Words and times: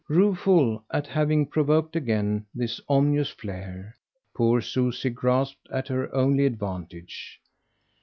Rueful 0.07 0.83
at 0.89 1.05
having 1.05 1.45
provoked 1.45 1.95
again 1.95 2.47
this 2.55 2.81
ominous 2.89 3.29
flare, 3.29 3.93
poor 4.33 4.59
Susie 4.59 5.11
grasped 5.11 5.69
at 5.69 5.89
her 5.89 6.11
only 6.11 6.47
advantage. 6.47 7.39